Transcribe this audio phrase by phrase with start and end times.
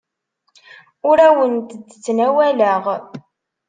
[1.09, 2.83] Ur awent-d-ttnawaleɣ.